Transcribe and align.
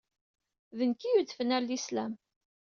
D 0.77 0.79
nekk 0.89 1.01
ay 1.03 1.11
yudfen 1.13 1.53
ɣer 1.53 1.61
Lislam. 1.63 2.13